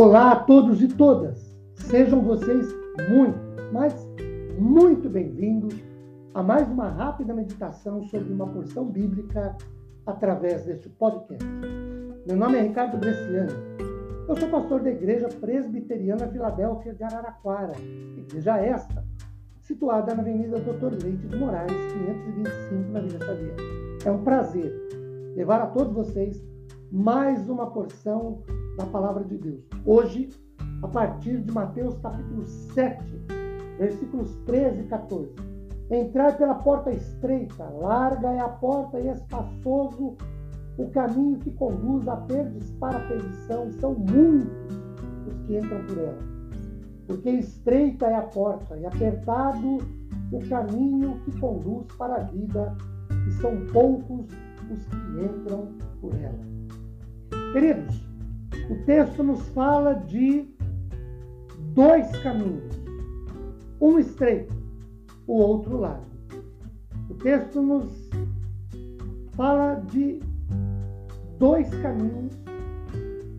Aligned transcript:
Olá 0.00 0.32
a 0.32 0.36
todos 0.36 0.80
e 0.80 0.88
todas. 0.88 1.54
Sejam 1.74 2.22
vocês 2.22 2.66
muito, 3.10 3.38
mas 3.70 3.94
muito 4.58 5.10
bem-vindos 5.10 5.74
a 6.32 6.42
mais 6.42 6.66
uma 6.70 6.88
rápida 6.88 7.34
meditação 7.34 8.02
sobre 8.04 8.32
uma 8.32 8.46
porção 8.46 8.86
bíblica 8.86 9.54
através 10.06 10.64
deste 10.64 10.88
podcast. 10.88 11.46
Meu 12.26 12.34
nome 12.34 12.56
é 12.56 12.62
Ricardo 12.62 12.96
Bresciani. 12.96 13.52
Eu 14.26 14.34
sou 14.36 14.48
pastor 14.48 14.80
da 14.80 14.90
Igreja 14.90 15.28
Presbiteriana 15.28 16.28
Filadélfia 16.28 16.94
de 16.94 17.04
Araraquara, 17.04 17.74
igreja 18.16 18.56
esta, 18.56 19.04
situada 19.60 20.14
na 20.14 20.22
Avenida 20.22 20.58
Doutor 20.60 20.92
Leite 20.92 21.26
de 21.26 21.36
Moraes, 21.36 21.70
525, 21.70 22.90
na 22.90 23.00
Vila 23.00 23.18
Xavier. 23.26 23.56
É 24.06 24.10
um 24.10 24.24
prazer 24.24 24.72
levar 25.36 25.60
a 25.60 25.66
todos 25.66 25.92
vocês 25.92 26.42
mais 26.92 27.48
uma 27.48 27.66
porção 27.66 28.42
da 28.76 28.84
palavra 28.86 29.24
de 29.24 29.36
Deus. 29.38 29.62
Hoje, 29.86 30.28
a 30.82 30.88
partir 30.88 31.40
de 31.40 31.52
Mateus 31.52 31.96
capítulo 31.98 32.44
7, 32.46 33.04
versículos 33.78 34.34
13 34.46 34.80
e 34.80 34.84
14. 34.84 35.30
Entrar 35.90 36.36
pela 36.36 36.54
porta 36.54 36.90
estreita, 36.90 37.64
larga 37.64 38.28
é 38.30 38.40
a 38.40 38.48
porta 38.48 38.98
e 38.98 39.08
espaçoso 39.08 40.16
o 40.78 40.88
caminho 40.90 41.38
que 41.38 41.50
conduz 41.52 42.08
a 42.08 42.16
perdes 42.16 42.70
para 42.72 42.96
a 42.96 43.08
perdição, 43.08 43.70
são 43.72 43.94
muitos 43.94 44.76
os 45.26 45.46
que 45.46 45.58
entram 45.58 45.84
por 45.84 45.98
ela. 45.98 46.18
Porque 47.06 47.30
estreita 47.30 48.06
é 48.06 48.16
a 48.16 48.22
porta 48.22 48.76
e 48.76 48.86
apertado 48.86 49.78
o 50.32 50.48
caminho 50.48 51.20
que 51.24 51.38
conduz 51.38 51.86
para 51.98 52.16
a 52.16 52.22
vida, 52.24 52.76
e 53.28 53.32
são 53.32 53.66
poucos 53.72 54.26
os 54.70 54.86
que 54.86 55.24
entram 55.24 55.68
por 56.00 56.14
ela. 56.14 56.59
Queridos, 57.52 58.00
o 58.70 58.76
texto 58.84 59.24
nos 59.24 59.48
fala 59.48 59.94
de 59.94 60.48
dois 61.74 62.08
caminhos, 62.22 62.80
um 63.80 63.98
estreito, 63.98 64.54
o 65.26 65.34
outro 65.34 65.78
largo. 65.78 66.06
O 67.08 67.14
texto 67.14 67.60
nos 67.60 68.08
fala 69.32 69.80
de 69.90 70.20
dois 71.40 71.68
caminhos 71.82 72.38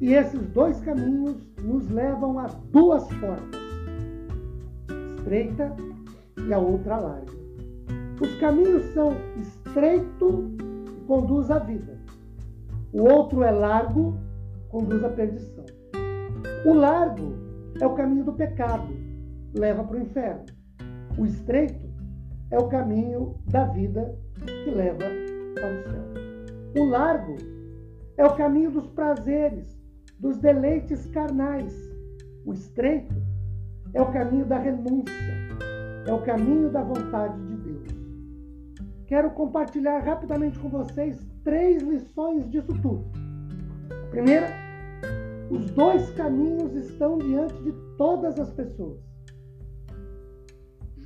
e 0.00 0.14
esses 0.14 0.40
dois 0.52 0.80
caminhos 0.80 1.36
nos 1.62 1.86
levam 1.90 2.38
a 2.38 2.46
duas 2.72 3.06
portas, 3.08 3.60
estreita 5.18 5.76
e 6.46 6.54
a 6.54 6.58
outra 6.58 6.96
larga. 6.96 7.32
Os 8.18 8.34
caminhos 8.36 8.84
são 8.94 9.14
estreito 9.36 10.50
e 10.96 11.04
conduz 11.06 11.50
à 11.50 11.58
vida 11.58 11.97
o 12.92 13.02
outro 13.02 13.42
é 13.42 13.50
largo, 13.50 14.14
conduz 14.68 15.04
à 15.04 15.10
perdição. 15.10 15.64
O 16.64 16.72
largo 16.72 17.34
é 17.80 17.86
o 17.86 17.94
caminho 17.94 18.24
do 18.24 18.32
pecado, 18.32 18.88
leva 19.54 19.84
para 19.84 19.96
o 19.96 20.00
inferno. 20.00 20.44
O 21.18 21.26
estreito 21.26 21.86
é 22.50 22.58
o 22.58 22.68
caminho 22.68 23.36
da 23.46 23.64
vida 23.64 24.16
que 24.36 24.70
leva 24.70 25.04
para 25.54 25.68
o 25.68 25.82
céu. 25.82 26.82
O 26.82 26.84
largo 26.88 27.36
é 28.16 28.24
o 28.24 28.34
caminho 28.34 28.70
dos 28.70 28.86
prazeres, 28.88 29.78
dos 30.18 30.38
deleites 30.38 31.06
carnais. 31.06 31.74
O 32.44 32.52
estreito 32.52 33.14
é 33.92 34.00
o 34.00 34.10
caminho 34.12 34.46
da 34.46 34.58
renúncia, 34.58 35.34
é 36.06 36.12
o 36.12 36.22
caminho 36.22 36.70
da 36.70 36.82
vontade 36.82 37.40
de. 37.46 37.57
Quero 39.08 39.30
compartilhar 39.30 40.00
rapidamente 40.00 40.58
com 40.58 40.68
vocês 40.68 41.18
três 41.42 41.82
lições 41.82 42.48
disso 42.50 42.72
tudo. 42.82 43.06
Primeira, 44.10 44.48
os 45.50 45.70
dois 45.70 46.10
caminhos 46.10 46.74
estão 46.74 47.16
diante 47.16 47.54
de 47.62 47.72
todas 47.96 48.38
as 48.38 48.50
pessoas. 48.50 48.98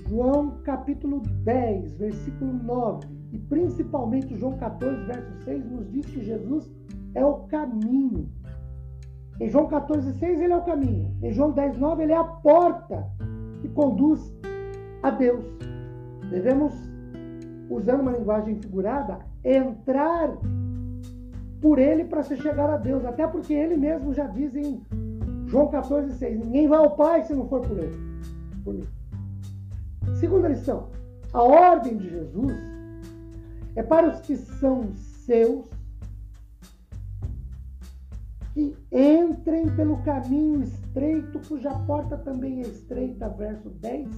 João 0.09 0.60
capítulo 0.65 1.21
10, 1.44 1.97
versículo 1.97 2.53
9, 2.53 3.06
e 3.32 3.38
principalmente 3.38 4.37
João 4.37 4.59
14, 4.59 5.05
verso 5.05 5.44
6, 5.44 5.71
nos 5.71 5.91
diz 5.93 6.05
que 6.06 6.25
Jesus 6.25 6.71
é 7.15 7.25
o 7.25 7.44
caminho. 7.44 8.28
Em 9.41 9.49
João 9.49 9.69
14, 9.69 10.19
6, 10.19 10.41
ele 10.41 10.53
é 10.53 10.56
o 10.56 10.65
caminho. 10.65 11.16
Em 11.22 11.32
João 11.32 11.53
10, 11.53 11.78
9, 11.78 12.03
ele 12.03 12.12
é 12.12 12.19
a 12.19 12.25
porta 12.25 13.09
que 13.60 13.69
conduz 13.69 14.21
a 15.05 15.10
Deus. 15.10 15.44
Devemos, 16.31 16.75
usando 17.69 18.00
uma 18.00 18.12
linguagem 18.12 18.56
figurada, 18.56 19.19
entrar 19.45 20.37
por 21.61 21.78
ele 21.78 22.05
para 22.05 22.23
se 22.23 22.37
chegar 22.37 22.69
a 22.69 22.77
Deus. 22.77 23.05
Até 23.05 23.27
porque 23.27 23.55
ele 23.55 23.77
mesmo 23.77 24.12
já 24.12 24.27
diz 24.27 24.55
em 24.55 24.83
João 25.47 25.69
14, 25.69 26.12
6: 26.12 26.39
Ninguém 26.39 26.69
vai 26.69 26.78
ao 26.78 26.97
Pai 26.97 27.23
se 27.25 27.34
não 27.34 27.49
for 27.49 27.61
por 27.61 27.78
ele. 27.78 27.97
Por 28.65 28.75
mim. 28.75 28.89
Segunda 30.19 30.49
lição: 30.49 30.89
a 31.33 31.43
ordem 31.43 31.97
de 31.97 32.11
Jesus 32.11 32.56
é 33.77 33.83
para 33.83 34.09
os 34.09 34.21
que 34.21 34.37
são 34.37 34.93
seus 34.94 35.67
que 38.53 38.77
entrem 38.93 39.67
pelo 39.75 40.03
caminho 40.03 40.62
estreito, 40.62 41.41
cuja 41.49 41.71
porta 41.87 42.19
também 42.19 42.59
é 42.59 42.67
estreita, 42.67 43.29
verso 43.31 43.71
10, 43.71 44.09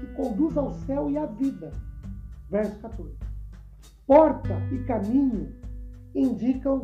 que 0.00 0.06
conduz 0.14 0.56
ao 0.58 0.72
céu 0.72 1.08
e 1.08 1.16
à 1.16 1.24
vida, 1.24 1.72
verso 2.52 2.78
14. 2.80 3.16
Porta 4.06 4.60
e 4.70 4.78
caminho 4.84 5.48
indicam 6.14 6.82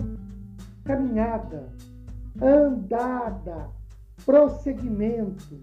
caminhada, 0.82 1.68
andada, 2.40 3.68
prosseguimento, 4.24 5.62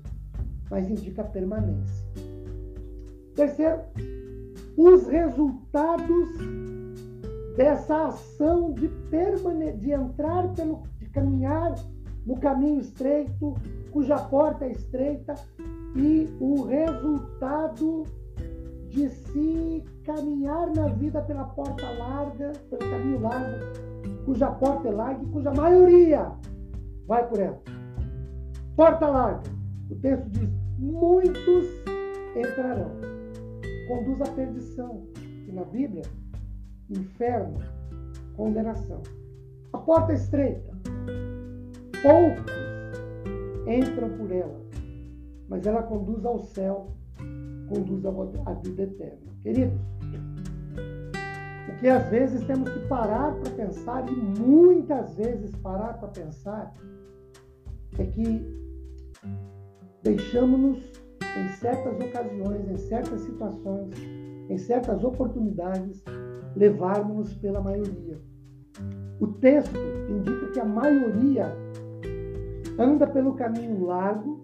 mas 0.69 0.87
indica 0.87 1.23
permanência. 1.23 2.05
Terceiro, 3.33 3.81
os 4.77 5.07
resultados 5.07 6.29
dessa 7.57 8.07
ação 8.07 8.73
de 8.73 8.87
permane 9.09 9.73
de 9.73 9.91
entrar 9.91 10.47
pelo 10.53 10.83
de 10.99 11.09
caminhar 11.09 11.73
no 12.25 12.37
caminho 12.39 12.79
estreito, 12.79 13.55
cuja 13.91 14.17
porta 14.17 14.65
é 14.65 14.71
estreita, 14.71 15.33
e 15.95 16.27
o 16.39 16.63
resultado 16.63 18.03
de 18.95 19.09
se 19.09 19.83
caminhar 20.05 20.73
na 20.73 20.87
vida 20.87 21.21
pela 21.23 21.43
porta 21.43 21.85
larga, 21.99 22.53
pelo 22.69 22.89
caminho 22.89 23.19
largo, 23.19 23.65
cuja 24.23 24.49
porta 24.51 24.87
é 24.87 24.91
larga 24.91 25.21
e 25.21 25.27
cuja 25.27 25.53
maioria 25.53 26.31
vai 27.05 27.27
por 27.27 27.39
ela. 27.39 27.61
Porta 28.77 29.07
larga. 29.07 29.43
O 29.91 29.95
texto 29.95 30.29
diz: 30.29 30.49
muitos 30.79 31.65
entrarão. 32.37 32.91
Conduz 33.89 34.21
à 34.21 34.31
perdição. 34.31 35.03
E 35.47 35.51
na 35.51 35.65
Bíblia, 35.65 36.03
inferno, 36.89 37.57
condenação. 38.37 39.01
A 39.73 39.77
porta 39.77 40.13
é 40.13 40.15
estreita. 40.15 40.73
Poucos 42.01 42.51
entram 43.67 44.09
por 44.17 44.31
ela, 44.31 44.61
mas 45.49 45.67
ela 45.67 45.83
conduz 45.83 46.25
ao 46.25 46.39
céu 46.39 46.95
conduz 47.67 48.05
à 48.05 48.53
vida 48.53 48.83
eterna. 48.83 49.31
Queridos, 49.41 49.79
o 51.69 51.77
que 51.77 51.87
às 51.87 52.07
vezes 52.09 52.43
temos 52.45 52.69
que 52.69 52.79
parar 52.87 53.33
para 53.35 53.51
pensar, 53.51 54.05
e 54.09 54.15
muitas 54.15 55.15
vezes 55.15 55.55
parar 55.57 55.93
para 55.99 56.07
pensar, 56.09 56.73
é 57.97 58.05
que 58.05 58.45
deixamos-nos 60.03 60.77
em 61.37 61.47
certas 61.57 61.95
ocasiões, 61.99 62.69
em 62.69 62.77
certas 62.77 63.21
situações, 63.21 63.95
em 64.49 64.57
certas 64.57 65.03
oportunidades, 65.03 66.03
levarmos 66.55 67.33
pela 67.35 67.61
maioria. 67.61 68.19
O 69.19 69.27
texto 69.27 69.77
indica 70.09 70.51
que 70.51 70.59
a 70.59 70.65
maioria 70.65 71.53
anda 72.77 73.07
pelo 73.07 73.33
caminho 73.33 73.85
largo 73.85 74.41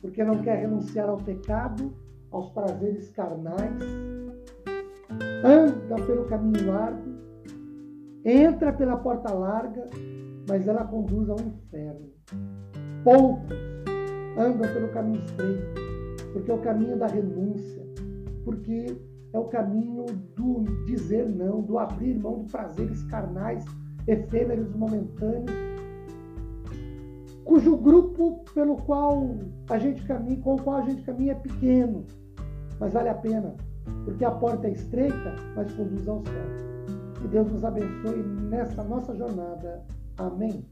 porque 0.00 0.22
não 0.24 0.42
quer 0.42 0.58
renunciar 0.60 1.08
ao 1.08 1.16
pecado, 1.16 1.92
aos 2.30 2.50
prazeres 2.50 3.10
carnais, 3.10 3.82
anda 5.44 5.94
pelo 6.06 6.24
caminho 6.26 6.66
largo, 6.72 7.18
entra 8.24 8.72
pela 8.72 8.96
porta 8.96 9.32
larga, 9.32 9.84
mas 10.48 10.66
ela 10.66 10.84
conduz 10.84 11.28
ao 11.28 11.40
inferno. 11.40 12.08
Poucos 13.04 13.56
andam 14.36 14.72
pelo 14.72 14.88
caminho 14.88 15.20
estreito, 15.24 15.80
porque 16.32 16.50
é 16.50 16.54
o 16.54 16.60
caminho 16.60 16.98
da 16.98 17.06
renúncia, 17.06 17.82
porque 18.44 18.86
é 19.32 19.38
o 19.38 19.44
caminho 19.44 20.06
do 20.36 20.64
dizer 20.86 21.28
não, 21.28 21.62
do 21.62 21.78
abrir 21.78 22.18
mão 22.18 22.42
de 22.44 22.50
prazeres 22.50 23.02
carnais, 23.04 23.64
efêmeros, 24.06 24.74
momentâneos, 24.74 25.67
cujo 27.48 27.78
grupo 27.78 28.44
pelo 28.52 28.76
qual 28.76 29.26
a 29.70 29.78
gente 29.78 30.04
caminha, 30.04 30.38
com 30.42 30.54
o 30.54 30.62
qual 30.62 30.76
a 30.76 30.82
gente 30.82 31.02
caminha 31.02 31.32
é 31.32 31.34
pequeno, 31.34 32.04
mas 32.78 32.92
vale 32.92 33.08
a 33.08 33.14
pena, 33.14 33.54
porque 34.04 34.22
a 34.22 34.30
porta 34.30 34.68
é 34.68 34.72
estreita, 34.72 35.34
mas 35.56 35.72
conduz 35.72 36.06
ao 36.06 36.22
céu. 36.22 36.44
Que 37.22 37.28
Deus 37.28 37.50
nos 37.50 37.64
abençoe 37.64 38.22
nessa 38.50 38.84
nossa 38.84 39.16
jornada. 39.16 39.82
Amém. 40.18 40.62